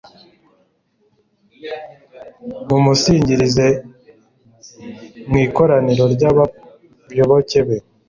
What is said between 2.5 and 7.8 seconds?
mumusingirize mu ikoraniro ry’abayoboke be